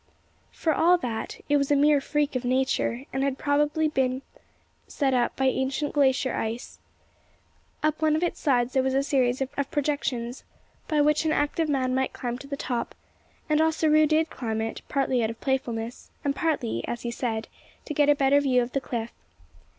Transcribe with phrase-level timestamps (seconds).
[0.51, 4.23] For all that, it was a mere freak of Nature, and had probably been
[4.87, 6.79] set up by ancient glacier ice.
[7.83, 10.43] Up one of its sides there was a series of projections,
[10.87, 12.95] by which an active man might climb to the top;
[13.47, 17.47] and Ossaroo did climb it, partly out of playfulness, and partly, as he said,
[17.85, 19.11] to get a better view of the cliff.